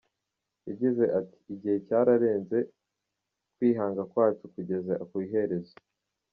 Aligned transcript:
Yagize 0.67 1.03
ati 1.19 1.39
“Igihe 1.53 1.77
cyararenze, 1.87 2.57
kwihanga 3.55 4.01
kwacu 4.11 4.43
kugeze 4.53 4.91
ku 5.09 5.15
iherezo. 5.25 5.75